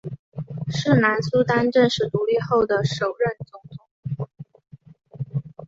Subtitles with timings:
[0.67, 5.47] 是南苏丹正式独立后的首任总统。